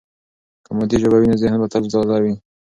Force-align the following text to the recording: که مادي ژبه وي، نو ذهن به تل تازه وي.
که 0.65 0.71
مادي 0.77 0.97
ژبه 1.01 1.17
وي، 1.19 1.27
نو 1.29 1.35
ذهن 1.43 1.57
به 1.61 1.67
تل 1.73 1.83
تازه 1.93 2.17
وي. 2.23 2.33